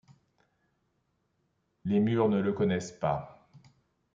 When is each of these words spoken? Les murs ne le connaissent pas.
Les 1.85 1.99
murs 1.99 2.27
ne 2.27 2.41
le 2.41 2.53
connaissent 2.53 2.91
pas. 2.91 3.47